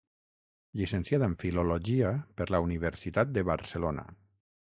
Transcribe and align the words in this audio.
Llicenciada 0.79 1.27
en 1.31 1.33
Filologia 1.43 2.13
per 2.41 2.47
la 2.55 2.63
Universitat 2.69 3.35
de 3.37 3.43
Barcelona. 3.53 4.07